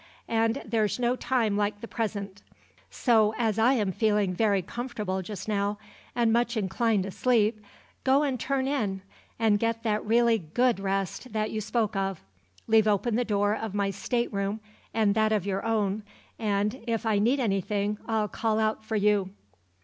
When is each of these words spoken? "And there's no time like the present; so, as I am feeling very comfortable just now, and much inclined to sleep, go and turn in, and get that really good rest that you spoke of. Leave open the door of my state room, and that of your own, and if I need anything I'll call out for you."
"And 0.27 0.63
there's 0.65 0.97
no 0.97 1.15
time 1.15 1.55
like 1.55 1.79
the 1.79 1.87
present; 1.87 2.41
so, 2.89 3.35
as 3.37 3.59
I 3.59 3.73
am 3.73 3.91
feeling 3.91 4.33
very 4.33 4.63
comfortable 4.63 5.21
just 5.21 5.47
now, 5.47 5.77
and 6.15 6.33
much 6.33 6.57
inclined 6.57 7.03
to 7.03 7.11
sleep, 7.11 7.61
go 8.03 8.23
and 8.23 8.39
turn 8.39 8.67
in, 8.67 9.03
and 9.37 9.59
get 9.59 9.83
that 9.83 10.03
really 10.03 10.39
good 10.39 10.79
rest 10.79 11.33
that 11.33 11.51
you 11.51 11.61
spoke 11.61 11.95
of. 11.95 12.23
Leave 12.65 12.87
open 12.87 13.13
the 13.15 13.23
door 13.23 13.55
of 13.55 13.75
my 13.75 13.91
state 13.91 14.33
room, 14.33 14.59
and 14.91 15.13
that 15.13 15.31
of 15.31 15.45
your 15.45 15.63
own, 15.63 16.01
and 16.39 16.81
if 16.87 17.05
I 17.05 17.19
need 17.19 17.39
anything 17.39 17.99
I'll 18.07 18.27
call 18.27 18.59
out 18.59 18.83
for 18.83 18.95
you." 18.95 19.29